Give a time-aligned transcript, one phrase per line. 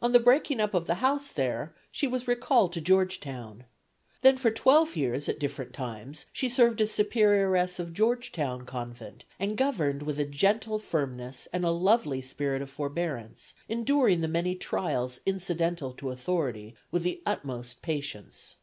[0.00, 3.64] On the breaking up of the house there she was recalled to Georgetown.
[4.22, 9.56] Then for twelve years at different times she served as Superioress of Georgetown Convent and
[9.56, 15.18] governed with a gentle firmness and a lovely spirit of forebearance; enduring the many trials
[15.26, 18.54] incidental to authority with the utmost patience.